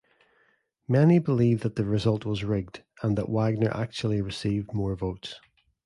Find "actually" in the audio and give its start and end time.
3.71-4.19